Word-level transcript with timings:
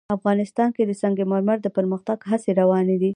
افغانستان 0.17 0.69
کې 0.75 0.83
د 0.85 0.91
سنگ 1.01 1.17
مرمر 1.31 1.57
د 1.63 1.67
پرمختګ 1.77 2.17
هڅې 2.29 2.51
روانې 2.61 2.95
دي. 3.01 3.09